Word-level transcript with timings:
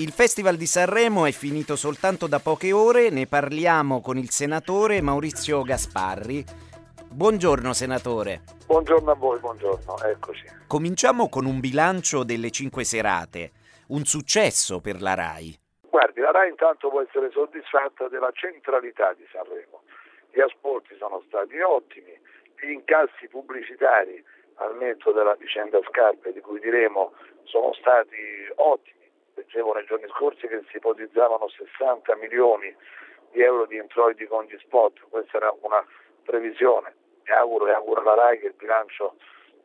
Il 0.00 0.12
Festival 0.12 0.54
di 0.54 0.66
Sanremo 0.66 1.26
è 1.26 1.32
finito 1.32 1.74
soltanto 1.74 2.28
da 2.28 2.38
poche 2.38 2.70
ore, 2.70 3.10
ne 3.10 3.26
parliamo 3.26 4.00
con 4.00 4.16
il 4.16 4.30
senatore 4.30 5.02
Maurizio 5.02 5.62
Gasparri. 5.62 6.44
Buongiorno 7.10 7.72
senatore. 7.72 8.42
Buongiorno 8.64 9.10
a 9.10 9.14
voi, 9.16 9.40
buongiorno, 9.40 9.98
eccoci. 10.04 10.44
Cominciamo 10.68 11.28
con 11.28 11.46
un 11.46 11.58
bilancio 11.58 12.22
delle 12.22 12.52
cinque 12.52 12.84
serate, 12.84 13.50
un 13.88 14.04
successo 14.04 14.80
per 14.80 15.02
la 15.02 15.14
RAI. 15.14 15.58
Guardi, 15.90 16.20
la 16.20 16.30
RAI 16.30 16.50
intanto 16.50 16.90
può 16.90 17.02
essere 17.02 17.32
soddisfatta 17.32 18.06
della 18.06 18.30
centralità 18.30 19.12
di 19.14 19.26
Sanremo. 19.32 19.82
Gli 20.30 20.38
ascolti 20.38 20.94
sono 20.96 21.24
stati 21.26 21.58
ottimi, 21.58 22.14
gli 22.54 22.70
incassi 22.70 23.26
pubblicitari 23.26 24.22
al 24.62 24.76
netto 24.76 25.10
della 25.10 25.34
vicenda 25.34 25.80
Scarpe 25.90 26.32
di 26.32 26.40
cui 26.40 26.60
diremo 26.60 27.14
sono 27.42 27.72
stati 27.74 28.46
ottimi 28.62 28.98
leggevo 29.48 29.72
nei 29.72 29.86
giorni 29.86 30.06
scorsi 30.08 30.46
che 30.46 30.62
si 30.70 30.76
ipotizzavano 30.76 31.48
60 31.48 32.16
milioni 32.16 32.74
di 33.30 33.40
euro 33.40 33.64
di 33.64 33.76
introiti 33.76 34.26
con 34.26 34.44
gli 34.44 34.56
spot, 34.58 35.00
questa 35.08 35.38
era 35.38 35.54
una 35.62 35.84
previsione. 36.22 36.94
Mi 37.24 37.32
auguro 37.32 37.66
e 37.66 37.72
auguro 37.72 38.02
alla 38.02 38.14
RAI 38.14 38.40
che 38.40 38.46
il 38.48 38.54
bilancio 38.54 39.16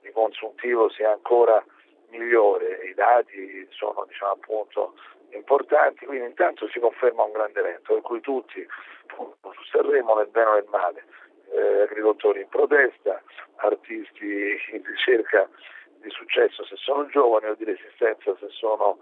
di 0.02 0.10
consuntivo 0.12 0.90
sia 0.90 1.12
ancora 1.12 1.64
migliore, 2.10 2.86
i 2.86 2.94
dati 2.94 3.68
sono 3.72 4.06
diciamo, 4.08 4.32
appunto 4.32 4.94
importanti, 5.32 6.06
quindi 6.06 6.28
intanto 6.28 6.68
si 6.70 6.80
conferma 6.80 7.24
un 7.24 7.32
grande 7.32 7.60
evento 7.60 7.94
per 7.94 8.04
cui 8.04 8.22
tutti 8.22 8.66
su 9.08 9.64
Sanremo 9.72 10.16
nel 10.16 10.28
bene 10.28 10.50
o 10.50 10.54
nel 10.54 10.68
male, 10.70 11.06
eh, 11.52 11.82
agricoltori 11.82 12.42
in 12.42 12.48
protesta, 12.50 13.22
artisti 13.56 14.56
in 14.72 14.84
ricerca 14.84 15.50
di 16.02 16.10
successo 16.10 16.66
se 16.66 16.76
sono 16.76 17.06
giovani 17.08 17.48
o 17.48 17.56
di 17.56 17.64
resistenza 17.64 18.36
se 18.38 18.48
sono 18.50 19.00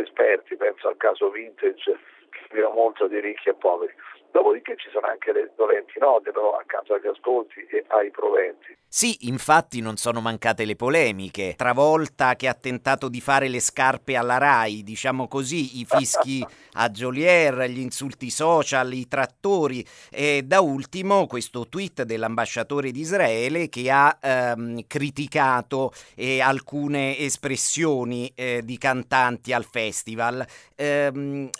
esperti, 0.00 0.56
penso 0.56 0.88
al 0.88 0.96
caso 0.96 1.30
vintage 1.30 1.98
che 2.30 2.46
viva 2.50 2.70
molto 2.70 3.06
di 3.06 3.20
ricchi 3.20 3.48
e 3.48 3.54
poveri. 3.54 3.94
Dopodiché 4.34 4.74
ci 4.76 4.90
sono 4.90 5.06
anche 5.06 5.30
le 5.30 5.52
dolenti 5.54 5.96
note, 6.00 6.32
però 6.32 6.56
accanto 6.56 6.92
agli 6.92 7.06
ascolti 7.06 7.60
e 7.70 7.84
ai 7.86 8.10
proventi. 8.10 8.76
Sì, 8.88 9.28
infatti 9.28 9.80
non 9.80 9.96
sono 9.96 10.20
mancate 10.20 10.64
le 10.64 10.74
polemiche. 10.74 11.54
Travolta 11.56 12.34
che 12.34 12.48
ha 12.48 12.54
tentato 12.54 13.08
di 13.08 13.20
fare 13.20 13.46
le 13.46 13.60
scarpe 13.60 14.16
alla 14.16 14.38
RAI, 14.38 14.82
diciamo 14.82 15.28
così, 15.28 15.78
i 15.78 15.84
fischi 15.84 16.44
a 16.74 16.90
Jolier, 16.90 17.68
gli 17.68 17.78
insulti 17.78 18.28
social, 18.28 18.92
i 18.92 19.06
trattori 19.06 19.86
e 20.10 20.42
da 20.44 20.60
ultimo 20.60 21.28
questo 21.28 21.68
tweet 21.68 22.02
dell'ambasciatore 22.02 22.90
di 22.90 23.00
Israele 23.00 23.68
che 23.68 23.88
ha 23.88 24.18
ehm, 24.20 24.84
criticato 24.88 25.92
eh, 26.16 26.40
alcune 26.40 27.18
espressioni 27.18 28.32
eh, 28.34 28.62
di 28.64 28.78
cantanti 28.78 29.52
al 29.52 29.64
festival. 29.64 30.44
Ehm, 30.74 31.50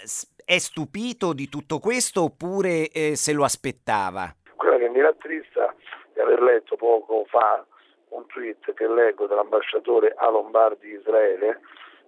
è 0.45 0.59
stupito 0.59 1.33
di 1.33 1.48
tutto 1.48 1.78
questo 1.78 2.25
oppure 2.25 2.89
eh, 2.91 3.17
se 3.17 3.33
lo 3.33 3.45
aspettava? 3.45 4.34
Quello 4.56 4.77
che 4.78 4.89
mi 4.89 5.00
rattrista 5.00 5.75
è 6.12 6.20
aver 6.20 6.42
letto 6.42 6.77
poco 6.77 7.25
fa 7.28 7.64
un 8.11 8.27
tweet 8.27 8.75
che 8.75 8.87
leggo 8.87 9.27
dell'ambasciatore 9.27 10.15
a 10.17 10.31
Lombardi 10.31 10.89
Israele 10.91 11.61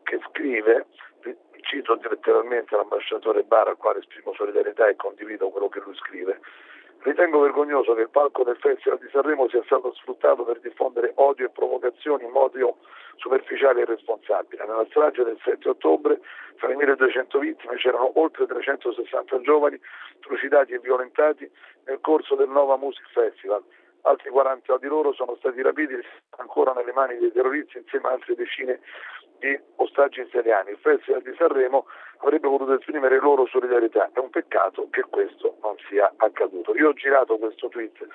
che 0.03 0.20
scrive, 0.31 0.87
cito 1.62 1.98
letteralmente 2.01 2.77
l'ambasciatore 2.77 3.42
Barra 3.42 3.70
al 3.70 3.77
quale 3.77 3.98
esprimo 3.98 4.33
solidarietà 4.34 4.87
e 4.87 4.97
condivido 4.97 5.48
quello 5.48 5.69
che 5.69 5.81
lui 5.81 5.97
scrive, 5.97 6.41
Ritengo 7.06 7.38
vergognoso 7.38 7.94
che 7.94 8.00
il 8.00 8.10
palco 8.10 8.42
del 8.42 8.56
Festival 8.56 8.98
di 8.98 9.08
Sanremo 9.12 9.48
sia 9.48 9.62
stato 9.62 9.94
sfruttato 9.94 10.42
per 10.42 10.58
diffondere 10.58 11.12
odio 11.14 11.46
e 11.46 11.50
provocazioni 11.50 12.24
in 12.24 12.33
modo 12.33 12.78
superficiale 13.14 13.78
e 13.78 13.83
irresponsabile. 13.84 14.67
Nella 14.67 14.84
strage 14.86 15.22
del 15.22 15.39
7 15.45 15.68
ottobre, 15.68 16.18
fra 16.56 16.66
le 16.66 16.74
1200 16.74 17.39
vittime, 17.39 17.77
c'erano 17.77 18.11
oltre 18.18 18.46
360 18.46 19.40
giovani 19.42 19.78
trucidati 20.18 20.72
e 20.72 20.80
violentati 20.80 21.48
nel 21.84 22.00
corso 22.00 22.34
del 22.34 22.48
Nova 22.48 22.77
Music 22.77 23.08
Festival. 23.12 23.62
Altri 24.00 24.28
40 24.28 24.77
di 24.78 24.89
loro 24.89 25.12
sono 25.12 25.36
stati 25.36 25.62
rapiti 25.62 25.95
ancora 26.39 26.72
nelle 26.72 26.92
mani 26.92 27.18
dei 27.18 27.30
terroristi 27.30 27.78
insieme 27.78 28.08
a 28.08 28.12
altre 28.14 28.34
decine 28.34 28.80
di 29.39 29.56
ostaggi 29.77 30.22
israeliani. 30.22 30.70
Il 30.70 30.78
Festival 30.78 31.22
di 31.22 31.33
Sanremo 31.39 31.86
avrebbe 32.18 32.48
voluto 32.48 32.74
esprimere 32.74 33.18
loro 33.18 33.46
solidarietà. 33.46 34.10
È 34.12 34.18
un 34.18 34.30
peccato 34.30 34.88
che 34.90 35.02
questo 35.02 35.56
non 35.62 35.77
sia 35.88 36.12
accaduto. 36.16 36.74
Io 36.77 36.88
ho 36.88 36.92
girato 36.92 37.38
questo 37.38 37.68
tweet 37.68 38.06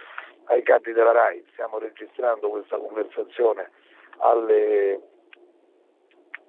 ai 0.46 0.64
capi 0.64 0.92
della 0.92 1.12
RAI, 1.12 1.46
stiamo 1.52 1.78
registrando 1.78 2.50
questa 2.50 2.78
conversazione 2.78 3.70
alle 4.18 5.00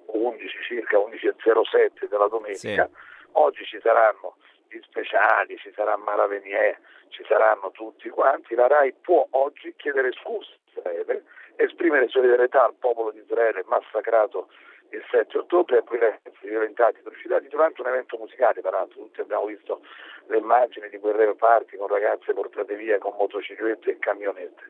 11 0.07 0.57
circa 0.63 0.97
11.07 0.97 2.07
della 2.07 2.27
domenica. 2.27 2.57
Sì. 2.57 3.11
Oggi 3.33 3.65
ci 3.65 3.79
saranno 3.81 4.35
gli 4.67 4.79
speciali, 4.81 5.57
ci 5.57 5.71
sarà 5.73 5.95
Maravenier, 5.97 6.77
ci 7.09 7.23
saranno 7.27 7.71
tutti 7.71 8.09
quanti. 8.09 8.55
La 8.55 8.67
RAI 8.67 8.93
può 9.01 9.25
oggi 9.31 9.73
chiedere 9.75 10.11
scusa 10.11 10.51
a 10.51 10.79
Israele 10.79 11.23
esprimere 11.55 12.07
solidarietà 12.09 12.65
al 12.65 12.75
popolo 12.79 13.11
di 13.11 13.19
Israele 13.19 13.63
massacrato 13.65 14.49
il 14.89 15.03
7 15.09 15.37
ottobre 15.39 15.79
e 15.79 15.83
poi 15.83 15.99
violentati 16.41 16.99
e 16.99 17.03
trucidati 17.03 17.47
durante 17.47 17.81
un 17.81 17.87
evento 17.87 18.17
musicale, 18.17 18.61
peraltro 18.61 19.01
tutti 19.01 19.21
abbiamo 19.21 19.45
visto 19.45 19.81
le 20.27 20.37
immagini 20.37 20.87
di 20.89 20.99
quel 20.99 21.15
rave 21.15 21.35
party 21.35 21.77
con 21.77 21.87
ragazze 21.87 22.33
portate 22.33 22.75
via 22.75 22.99
con 22.99 23.15
motociclette 23.17 23.91
e 23.91 23.99
camionette. 23.99 24.63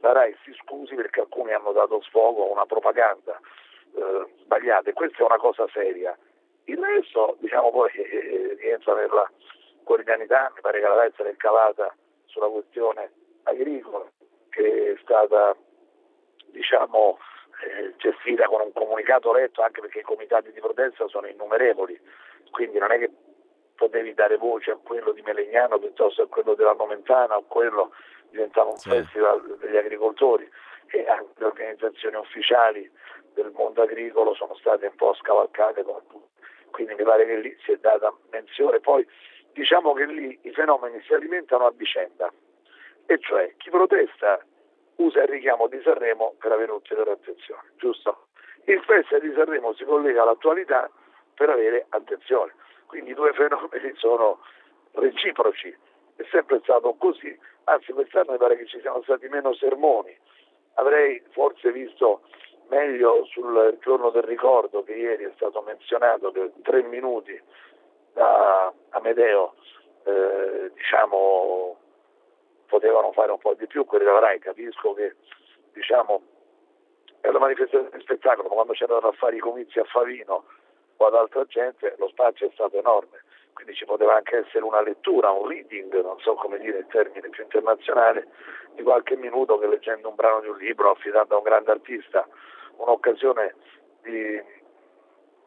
La 0.00 0.12
RAI 0.12 0.36
si 0.44 0.52
scusi 0.62 0.94
perché 0.94 1.20
alcuni 1.20 1.52
hanno 1.52 1.72
dato 1.72 2.00
sfogo 2.02 2.46
a 2.46 2.52
una 2.52 2.66
propaganda 2.66 3.38
eh, 3.94 4.26
sbagliata 4.40 4.90
e 4.90 4.92
questa 4.92 5.18
è 5.18 5.22
una 5.22 5.38
cosa 5.38 5.66
seria. 5.72 6.16
Il 6.64 6.78
resto, 6.78 7.36
diciamo 7.40 7.70
poi, 7.70 7.90
eh, 7.92 8.56
rientra 8.58 8.94
nella 8.94 9.30
quotidianità, 9.82 10.52
mi 10.54 10.60
pare 10.60 10.80
che 10.80 10.86
la 10.86 10.94
RAI 10.94 11.12
sia 11.16 11.34
calata 11.36 11.94
sulla 12.26 12.48
questione 12.48 13.10
agricola 13.44 14.06
che 14.50 14.92
è 14.92 14.98
stata 15.02 15.56
diciamo, 16.50 17.18
eh, 17.64 17.94
gestita 17.96 18.46
con 18.46 18.60
un 18.62 18.72
comunicato 18.72 19.32
letto 19.32 19.62
anche 19.62 19.80
perché 19.80 20.00
i 20.00 20.02
comitati 20.02 20.52
di 20.52 20.60
protesta 20.60 21.06
sono 21.08 21.26
innumerevoli, 21.26 21.98
quindi 22.50 22.78
non 22.78 22.92
è 22.92 22.98
che 22.98 23.10
potevi 23.80 24.12
dare 24.12 24.36
voce 24.36 24.72
a 24.72 24.76
quello 24.76 25.12
di 25.12 25.22
Melegnano 25.22 25.78
piuttosto 25.78 26.22
a 26.22 26.28
quello 26.28 26.54
della 26.54 26.74
Nomentana 26.74 27.36
o 27.36 27.44
quello 27.44 27.92
diventava 28.28 28.68
un 28.68 28.76
sì. 28.76 28.90
festival 28.90 29.56
degli 29.58 29.76
agricoltori 29.76 30.46
e 30.88 31.06
anche 31.08 31.32
le 31.36 31.44
organizzazioni 31.46 32.16
ufficiali 32.16 32.90
del 33.32 33.50
mondo 33.54 33.80
agricolo 33.80 34.34
sono 34.34 34.54
state 34.56 34.86
un 34.86 34.96
po' 34.96 35.14
scavalcate 35.14 35.82
quindi 36.70 36.94
mi 36.94 37.04
pare 37.04 37.24
che 37.24 37.36
lì 37.36 37.56
si 37.64 37.72
è 37.72 37.76
data 37.76 38.12
menzione 38.30 38.80
poi 38.80 39.06
diciamo 39.52 39.94
che 39.94 40.04
lì 40.04 40.38
i 40.42 40.52
fenomeni 40.52 41.00
si 41.02 41.14
alimentano 41.14 41.64
a 41.64 41.72
vicenda 41.74 42.30
e 43.06 43.18
cioè 43.18 43.54
chi 43.56 43.70
protesta 43.70 44.44
usa 45.00 45.22
il 45.22 45.28
richiamo 45.28 45.66
di 45.66 45.80
Sanremo 45.82 46.34
per 46.38 46.52
avere 46.52 46.72
ulteriore 46.72 47.12
attenzione, 47.12 47.72
giusto? 47.76 48.26
Il 48.64 48.82
Festival 48.84 49.20
di 49.20 49.34
Sanremo 49.34 49.72
si 49.74 49.84
collega 49.84 50.22
all'attualità 50.22 50.90
per 51.34 51.48
avere 51.48 51.86
attenzione, 51.88 52.54
quindi 52.86 53.10
i 53.10 53.14
due 53.14 53.32
fenomeni 53.32 53.92
sono 53.96 54.40
reciproci, 54.92 55.74
è 56.16 56.22
sempre 56.30 56.60
stato 56.62 56.94
così, 56.94 57.36
anzi 57.64 57.92
quest'anno 57.92 58.32
mi 58.32 58.38
pare 58.38 58.56
che 58.56 58.66
ci 58.66 58.78
siano 58.80 59.02
stati 59.02 59.26
meno 59.28 59.54
sermoni, 59.54 60.16
avrei 60.74 61.22
forse 61.30 61.72
visto 61.72 62.22
meglio 62.68 63.24
sul 63.24 63.78
giorno 63.80 64.10
del 64.10 64.22
ricordo 64.22 64.82
che 64.84 64.92
ieri 64.92 65.24
è 65.24 65.32
stato 65.34 65.62
menzionato 65.62 66.30
per 66.30 66.52
tre 66.62 66.82
minuti 66.82 67.40
da 68.12 68.72
Amedeo, 68.90 69.54
eh, 70.04 70.70
diciamo 70.74 71.79
potevano 72.70 73.10
fare 73.12 73.32
un 73.32 73.38
po' 73.38 73.54
di 73.54 73.66
più 73.66 73.84
quelli 73.84 74.04
della 74.04 74.20
RAI, 74.20 74.38
capisco 74.38 74.94
che 74.94 75.16
diciamo, 75.72 76.22
è 77.20 77.28
una 77.28 77.40
manifestazione 77.40 77.90
di 77.92 78.00
spettacolo, 78.00 78.48
ma 78.48 78.54
quando 78.54 78.72
c'erano 78.72 79.00
da 79.00 79.12
fare 79.12 79.36
i 79.36 79.40
comizi 79.40 79.80
a 79.80 79.84
Favino 79.84 80.44
o 80.96 81.06
ad 81.06 81.14
altra 81.14 81.44
gente 81.46 81.94
lo 81.98 82.08
spazio 82.08 82.46
è 82.46 82.50
stato 82.54 82.78
enorme, 82.78 83.24
quindi 83.52 83.74
ci 83.74 83.84
poteva 83.84 84.14
anche 84.14 84.38
essere 84.38 84.64
una 84.64 84.80
lettura, 84.80 85.30
un 85.30 85.48
reading, 85.48 85.92
non 86.00 86.18
so 86.20 86.34
come 86.34 86.58
dire 86.58 86.78
in 86.78 86.86
termini 86.86 87.28
più 87.28 87.42
internazionali, 87.42 88.24
di 88.74 88.82
qualche 88.82 89.16
minuto 89.16 89.58
che 89.58 89.66
leggendo 89.66 90.08
un 90.08 90.14
brano 90.14 90.40
di 90.40 90.48
un 90.48 90.56
libro, 90.56 90.92
affidando 90.92 91.34
a 91.34 91.38
un 91.38 91.44
grande 91.44 91.72
artista, 91.72 92.26
un'occasione 92.76 93.54
di 94.02 94.40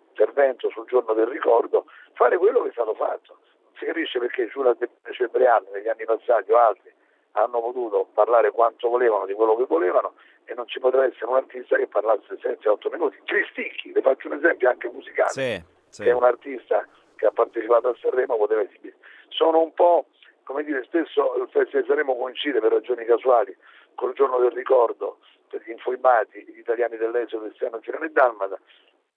intervento 0.10 0.70
sul 0.70 0.86
giorno 0.88 1.14
del 1.14 1.28
ricordo, 1.28 1.86
fare 2.14 2.38
quello 2.38 2.62
che 2.62 2.70
è 2.70 2.74
stato 2.74 2.94
fatto. 2.94 3.38
Non 3.64 3.74
si 3.78 3.86
capisce 3.86 4.20
perché 4.20 4.48
Giulia 4.50 4.76
Cebriani 5.12 5.68
negli 5.72 5.88
anni 5.88 6.04
passati 6.04 6.52
o 6.52 6.58
altri 6.58 6.94
hanno 7.34 7.62
potuto 7.62 8.08
parlare 8.14 8.52
quanto 8.52 8.90
volevano 8.90 9.26
di 9.26 9.34
quello 9.34 9.56
che 9.56 9.66
volevano 9.66 10.14
e 10.46 10.54
non 10.54 10.68
ci 10.68 10.80
potrà 10.80 11.06
essere 11.06 11.26
un 11.26 11.36
artista 11.36 11.78
che 11.78 11.88
parlasse 11.88 12.38
7-8 12.40 12.92
minuti. 12.92 13.18
Cristicchi, 13.24 13.92
le 13.92 14.02
faccio 14.02 14.28
un 14.28 14.36
esempio 14.36 14.70
anche 14.70 14.90
musicale, 14.90 15.30
sì, 15.30 15.64
sì. 15.90 16.04
che 16.04 16.10
è 16.10 16.14
un 16.14 16.24
artista 16.24 16.88
che 17.16 17.26
ha 17.26 17.32
partecipato 17.32 17.90
a 17.90 17.96
Sanremo, 18.00 18.38
poteva 18.38 18.62
esibire. 18.62 18.96
Sono 19.30 19.62
un 19.62 19.74
po', 19.74 20.08
come 20.44 20.64
dire, 20.64 20.84
spesso 20.84 21.36
il 21.38 21.50
Festival 21.50 21.82
di 21.82 21.88
Sanremo 21.88 22.18
coincide 22.18 22.60
per 22.60 22.72
ragioni 22.72 23.06
casuali 23.06 23.56
col 23.96 24.14
giorno 24.14 24.38
del 24.40 24.52
ricordo 24.52 25.20
per 25.48 25.62
gli 25.66 25.72
infoibati, 25.72 26.44
gli 26.44 26.60
italiani 26.60 26.98
dell'esodo, 26.98 27.46
Cristiano 27.46 27.80
Girone 27.80 28.08
e 28.08 28.10
Dalmata, 28.12 28.60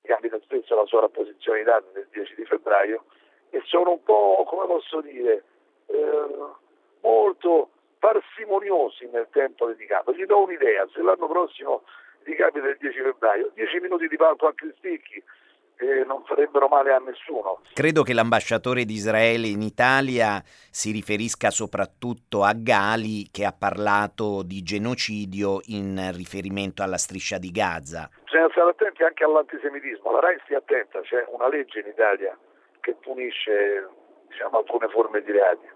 capita 0.02 0.38
spesso 0.40 0.74
la 0.74 0.86
sua 0.86 1.00
rapposizione 1.00 1.58
di 1.58 1.64
dati 1.64 1.86
del 1.92 2.06
10 2.10 2.34
di 2.34 2.44
febbraio, 2.44 3.04
e 3.50 3.60
sono 3.64 3.92
un 3.92 4.02
po', 4.02 4.44
come 4.46 4.66
posso 4.66 5.00
dire, 5.00 5.44
eh, 5.86 6.28
molto 7.00 7.70
parsimoniosi 7.98 9.08
nel 9.12 9.28
tempo 9.30 9.66
dedicato. 9.66 10.12
Gli 10.12 10.24
do 10.24 10.42
un'idea, 10.42 10.86
se 10.92 11.02
l'anno 11.02 11.28
prossimo 11.28 11.82
gli 12.24 12.34
capita 12.34 12.66
il 12.66 12.76
10 12.78 13.00
febbraio, 13.00 13.50
10 13.54 13.80
minuti 13.80 14.08
di 14.08 14.16
palco 14.16 14.46
a 14.46 14.54
Cristicchi, 14.54 15.22
eh, 15.78 16.04
non 16.04 16.24
farebbero 16.24 16.68
male 16.68 16.92
a 16.92 16.98
nessuno. 16.98 17.60
Credo 17.72 18.02
che 18.02 18.14
l'ambasciatore 18.14 18.84
di 18.84 18.94
Israele 18.94 19.46
in 19.46 19.62
Italia 19.62 20.42
si 20.44 20.90
riferisca 20.90 21.50
soprattutto 21.50 22.42
a 22.42 22.52
Gali 22.54 23.28
che 23.30 23.44
ha 23.44 23.54
parlato 23.56 24.42
di 24.42 24.62
genocidio 24.62 25.60
in 25.66 26.10
riferimento 26.14 26.82
alla 26.82 26.96
striscia 26.96 27.38
di 27.38 27.50
Gaza. 27.50 28.08
Bisogna 28.24 28.48
stare 28.50 28.70
attenti 28.70 29.02
anche 29.02 29.24
all'antisemitismo, 29.24 30.12
la 30.12 30.20
RAI 30.20 30.40
stia 30.44 30.58
attenta, 30.58 31.00
c'è 31.02 31.24
una 31.28 31.48
legge 31.48 31.80
in 31.80 31.86
Italia 31.86 32.36
che 32.80 32.94
punisce 32.94 33.88
diciamo, 34.28 34.58
alcune 34.58 34.88
forme 34.88 35.22
di 35.22 35.32
reati. 35.32 35.75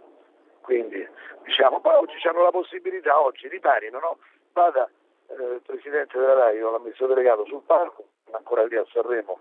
Quindi 0.61 1.07
diciamo, 1.45 1.81
poi 1.81 1.95
oggi 1.95 2.29
hanno 2.29 2.43
la 2.43 2.51
possibilità, 2.51 3.21
oggi 3.21 3.49
riparino, 3.49 3.99
no? 3.99 4.19
vada 4.53 4.89
eh, 5.29 5.55
il 5.55 5.63
Presidente 5.65 6.19
della 6.19 6.35
RAI 6.35 6.63
o 6.63 6.71
l'amministratore 6.71 7.21
delegato 7.21 7.45
sul 7.47 7.63
palco, 7.65 8.05
ancora 8.33 8.65
lì 8.65 8.77
a 8.77 8.85
Sanremo, 8.93 9.39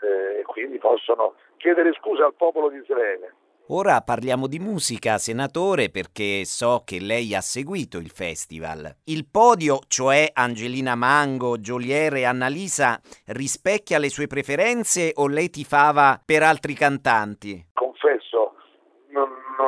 eh, 0.00 0.40
e 0.40 0.42
quindi 0.44 0.78
possono 0.78 1.34
chiedere 1.56 1.92
scusa 1.94 2.24
al 2.24 2.34
popolo 2.34 2.68
di 2.68 2.78
Israele. 2.78 3.34
Ora 3.68 4.00
parliamo 4.02 4.48
di 4.48 4.58
musica, 4.58 5.18
senatore, 5.18 5.88
perché 5.88 6.44
so 6.44 6.82
che 6.84 6.98
lei 6.98 7.34
ha 7.34 7.40
seguito 7.40 7.98
il 7.98 8.10
festival. 8.10 8.96
Il 9.04 9.26
podio, 9.30 9.78
cioè 9.86 10.28
Angelina 10.32 10.96
Mango, 10.96 11.56
Joliere 11.58 12.20
e 12.20 12.24
Annalisa, 12.24 13.00
rispecchia 13.26 13.98
le 13.98 14.10
sue 14.10 14.26
preferenze 14.26 15.12
o 15.14 15.28
lei 15.28 15.48
tifava 15.48 16.20
per 16.22 16.42
altri 16.42 16.74
cantanti? 16.74 17.70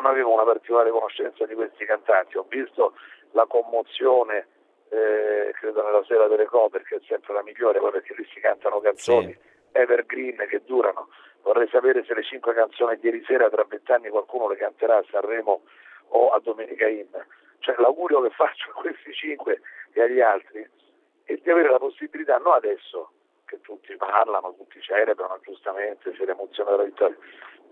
Non, 0.04 0.12
avevo 0.12 0.34
una 0.34 0.44
particolare 0.44 0.90
conoscenza 0.90 1.46
di 1.46 1.54
questi 1.54 1.86
cantanti. 1.86 2.36
Ho 2.36 2.44
visto 2.46 2.94
la 3.32 3.46
commozione, 3.46 4.46
eh, 4.90 5.50
credo 5.58 5.82
nella 5.82 6.04
sera 6.04 6.28
delle 6.28 6.44
cover, 6.44 6.82
che 6.82 6.96
è 6.96 7.00
sempre 7.06 7.32
la 7.32 7.42
migliore, 7.42 7.80
perché 7.80 8.14
lì 8.14 8.26
si 8.32 8.40
cantano 8.40 8.80
canzoni. 8.80 9.32
Sì 9.32 9.52
evergreen 9.74 10.46
che 10.48 10.62
durano. 10.64 11.08
Vorrei 11.42 11.68
sapere 11.68 12.04
se 12.04 12.14
le 12.14 12.22
cinque 12.22 12.54
canzoni 12.54 12.96
di 12.96 13.06
ieri 13.06 13.22
sera 13.26 13.50
tra 13.50 13.64
vent'anni 13.64 14.08
qualcuno 14.08 14.48
le 14.48 14.56
canterà 14.56 14.96
a 14.96 15.04
Sanremo 15.10 15.62
o 16.08 16.30
a 16.30 16.40
Domenica 16.40 16.88
Inn. 16.88 17.12
Cioè 17.58 17.74
l'augurio 17.78 18.22
che 18.22 18.30
faccio 18.30 18.70
a 18.70 18.74
questi 18.74 19.12
cinque 19.12 19.60
e 19.92 20.02
agli 20.02 20.20
altri 20.20 20.66
è 21.24 21.34
di 21.34 21.50
avere 21.50 21.70
la 21.70 21.78
possibilità, 21.78 22.38
non 22.38 22.54
adesso 22.54 23.10
che 23.44 23.60
tutti 23.60 23.94
parlano, 23.96 24.54
tutti 24.54 24.80
celebrano 24.80 25.38
giustamente, 25.42 26.12
c'è 26.12 26.24
l'emozione 26.24 26.70
della 26.70 26.84
vittoria, 26.84 27.16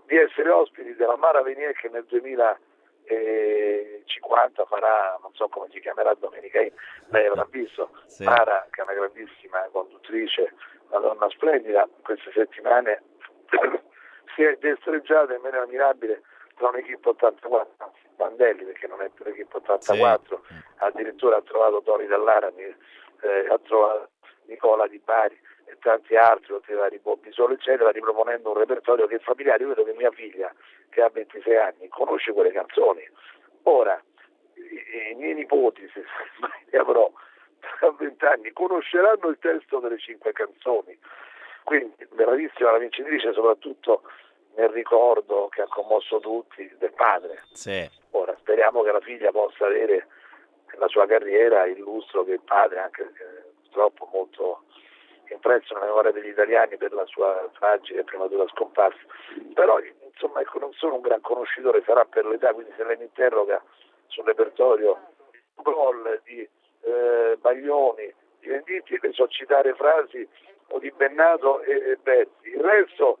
di 0.05 0.17
essere 0.17 0.49
ospiti 0.49 0.95
della 0.95 1.17
Mara 1.17 1.41
Venier 1.41 1.73
che 1.73 1.89
nel 1.89 2.05
2050 2.05 4.65
farà, 4.65 5.17
non 5.21 5.33
so 5.33 5.49
come 5.49 5.67
si 5.71 5.79
chiamerà 5.79 6.13
Domenica 6.13 6.61
Inn, 6.61 6.73
lei 7.09 7.25
avrà 7.27 7.45
visto, 7.49 7.89
sì. 8.05 8.23
Mara 8.23 8.67
che 8.69 8.81
è 8.81 8.83
una 8.83 8.93
grandissima 8.93 9.67
conduttrice 9.71 10.53
una 10.89 10.99
donna 10.99 11.27
splendida, 11.29 11.89
queste 12.03 12.31
settimane 12.31 13.01
si 14.35 14.43
è 14.43 14.55
destreggiata 14.59 15.33
in 15.33 15.41
maniera 15.41 15.65
mirabile 15.65 16.21
tra 16.55 16.69
un'equipe 16.69 17.09
84, 17.09 17.73
anzi 17.77 18.01
Bandelli 18.15 18.63
perché 18.63 18.85
non 18.87 19.01
è 19.01 19.09
più 19.09 19.25
l'equipe 19.25 19.57
84, 19.57 20.43
sì. 20.47 20.53
addirittura 20.77 21.37
ha 21.37 21.41
trovato 21.41 21.81
Toni 21.81 22.05
Dallara, 22.05 22.51
eh, 22.55 22.75
ha 23.49 23.57
trovato 23.59 24.11
Nicola 24.45 24.87
Di 24.87 25.01
Bari 25.03 25.41
e 25.73 25.77
tanti 25.79 26.15
altri, 26.15 26.53
oltre 26.53 26.73
ai 26.73 26.79
vari 26.79 26.99
Bobbi 26.99 27.31
Solo 27.31 27.53
eccetera, 27.53 27.91
riproponendo 27.91 28.49
un 28.49 28.57
repertorio 28.57 29.07
che 29.07 29.15
è 29.15 29.19
familiare. 29.19 29.63
Io 29.63 29.69
vedo 29.69 29.83
che 29.83 29.93
mia 29.93 30.11
figlia, 30.11 30.53
che 30.89 31.01
ha 31.01 31.09
26 31.09 31.57
anni, 31.57 31.87
conosce 31.89 32.31
quelle 32.31 32.51
canzoni. 32.51 33.07
Ora, 33.63 34.01
i, 34.55 35.11
i 35.11 35.15
miei 35.15 35.33
nipoti, 35.33 35.89
se 35.93 36.03
mai 36.39 36.65
ne 36.69 36.79
avrò, 36.79 37.11
tra 37.59 37.91
vent'anni 37.91 38.51
conosceranno 38.51 39.27
il 39.27 39.37
testo 39.39 39.79
delle 39.79 39.97
cinque 39.97 40.31
canzoni. 40.31 40.97
Quindi 41.63 42.07
bravissima 42.11 42.71
la 42.71 42.77
vincitrice, 42.77 43.33
soprattutto 43.33 44.03
nel 44.55 44.69
ricordo 44.69 45.47
che 45.49 45.61
ha 45.61 45.67
commosso 45.67 46.19
tutti 46.19 46.69
del 46.77 46.93
padre. 46.93 47.43
Sì. 47.53 47.89
Ora 48.11 48.35
speriamo 48.39 48.83
che 48.83 48.91
la 48.91 48.99
figlia 48.99 49.31
possa 49.31 49.65
avere 49.65 50.07
nella 50.71 50.87
sua 50.87 51.07
carriera 51.07 51.65
il 51.65 51.79
lustro 51.79 52.23
che 52.23 52.33
il 52.33 52.41
padre, 52.41 52.79
anche 52.79 53.11
purtroppo 53.61 54.09
molto 54.11 54.63
impresso 55.29 55.73
nella 55.73 55.87
memoria 55.87 56.11
degli 56.11 56.29
italiani 56.29 56.77
per 56.77 56.93
la 56.93 57.05
sua 57.05 57.49
tragica 57.57 57.99
e 57.99 58.03
prematura 58.03 58.45
scomparsa. 58.47 59.01
Però 59.53 59.79
insomma 60.11 60.41
ecco, 60.41 60.59
non 60.59 60.73
sono 60.73 60.95
un 60.95 61.01
gran 61.01 61.21
conoscitore, 61.21 61.83
sarà 61.85 62.05
per 62.05 62.25
l'età, 62.25 62.53
quindi 62.53 62.73
se 62.75 62.83
lei 62.83 62.97
mi 62.97 63.05
interroga 63.05 63.61
sul 64.07 64.25
repertorio 64.25 65.11
gol 65.55 66.21
di 66.23 66.47
eh, 66.81 67.37
Baglioni, 67.39 68.13
di 68.39 68.47
Venditti, 68.47 68.97
le 69.01 69.11
so 69.13 69.27
citare 69.27 69.73
frasi 69.75 70.27
o 70.67 70.79
di 70.79 70.91
Bennato 70.91 71.61
e, 71.61 71.73
e 71.73 71.97
Bezzi. 72.01 72.49
Il 72.49 72.61
resto 72.61 73.19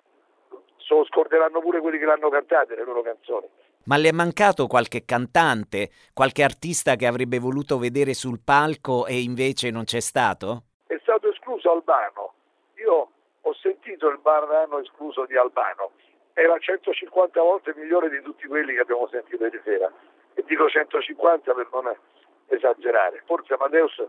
se 0.77 0.93
lo 0.93 1.05
scorderanno 1.05 1.59
pure 1.59 1.79
quelli 1.79 1.97
che 1.97 2.05
l'hanno 2.05 2.29
cantate, 2.29 2.75
le 2.75 2.83
loro 2.83 3.01
canzoni. 3.01 3.47
Ma 3.85 3.97
le 3.97 4.09
è 4.09 4.11
mancato 4.11 4.67
qualche 4.67 5.03
cantante, 5.03 5.89
qualche 6.13 6.43
artista 6.43 6.95
che 6.95 7.05
avrebbe 7.05 7.39
voluto 7.39 7.77
vedere 7.77 8.13
sul 8.13 8.39
palco 8.43 9.05
e 9.05 9.21
invece 9.21 9.71
non 9.71 9.83
c'è 9.83 9.99
stato? 9.99 10.63
Escluso 11.63 11.71
Albano. 11.71 12.33
Io 12.75 13.09
ho 13.41 13.53
sentito 13.53 14.09
il 14.09 14.17
brano 14.19 14.79
escluso 14.79 15.25
di 15.25 15.37
Albano. 15.37 15.91
Era 16.33 16.57
150 16.57 17.41
volte 17.41 17.73
migliore 17.75 18.09
di 18.09 18.21
tutti 18.21 18.47
quelli 18.47 18.73
che 18.73 18.81
abbiamo 18.81 19.07
sentito 19.07 19.43
ieri 19.43 19.61
sera. 19.63 19.91
E 20.33 20.43
dico 20.43 20.67
150 20.67 21.53
per 21.53 21.69
non 21.71 21.95
esagerare. 22.47 23.23
Forse 23.25 23.53
Amadeus 23.53 24.03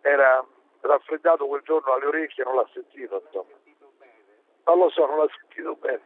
era 0.00 0.44
raffreddato 0.80 1.46
quel 1.46 1.62
giorno 1.62 1.92
alle 1.92 2.06
orecchie 2.06 2.42
e 2.42 2.46
non 2.46 2.56
l'ha 2.56 2.68
sentito. 2.72 3.22
Insomma. 3.24 3.56
Non 4.64 4.78
lo 4.78 4.90
so, 4.90 5.06
non 5.06 5.18
l'ha 5.18 5.30
sentito 5.38 5.76
bene. 5.76 6.02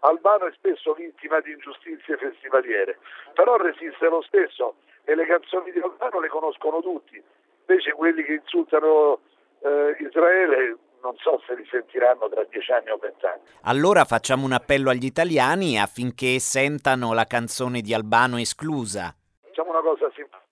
Albano 0.00 0.46
è 0.46 0.52
spesso 0.52 0.92
vittima 0.92 1.40
di 1.40 1.52
ingiustizie 1.52 2.16
festivaliere, 2.18 2.98
però 3.32 3.56
resiste 3.56 4.06
lo 4.08 4.20
stesso 4.22 4.76
e 5.04 5.14
le 5.14 5.24
canzoni 5.24 5.72
di 5.72 5.80
Albano 5.80 6.20
le 6.20 6.28
conoscono 6.28 6.82
tutti. 6.82 7.22
Invece 7.68 7.92
quelli 7.92 8.22
che 8.22 8.34
insultano 8.34 9.20
eh, 9.66 10.04
Israele 10.04 10.78
non 11.02 11.14
so 11.18 11.40
se 11.46 11.54
li 11.54 11.66
sentiranno 11.70 12.28
tra 12.28 12.44
dieci 12.50 12.72
anni 12.72 12.90
o 12.90 12.96
vent'anni. 12.96 13.42
Allora 13.62 14.04
facciamo 14.04 14.44
un 14.44 14.52
appello 14.52 14.90
agli 14.90 15.04
italiani 15.04 15.78
affinché 15.78 16.38
sentano 16.40 17.12
la 17.12 17.26
canzone 17.26 17.80
di 17.80 17.94
Albano 17.94 18.38
esclusa. 18.38 19.14
Facciamo 19.42 19.70
una 19.70 19.82
cosa 19.82 20.10
simpatica 20.14 20.46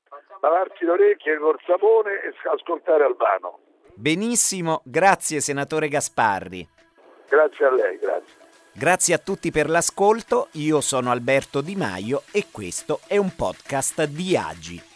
lavarsi 0.44 0.85
le 0.85 0.90
orecchie 0.90 1.38
col 1.38 1.59
sapone 1.66 2.12
e 2.23 2.35
ascoltare 2.52 3.04
Albano. 3.04 3.61
Benissimo, 3.94 4.83
grazie 4.85 5.40
senatore 5.40 5.88
Gasparri. 5.88 6.68
Grazie 7.28 7.64
a 7.64 7.73
lei, 7.73 7.99
grazie. 7.99 8.42
Grazie 8.73 9.14
a 9.14 9.18
tutti 9.18 9.50
per 9.50 9.71
l'ascolto, 9.71 10.49
io 10.52 10.80
sono 10.80 11.11
Alberto 11.11 11.61
Di 11.61 11.76
Maio 11.76 12.23
e 12.33 12.47
questo 12.50 13.00
è 13.06 13.16
un 13.16 13.35
podcast 13.35 14.04
di 14.04 14.37
Agi. 14.37 14.93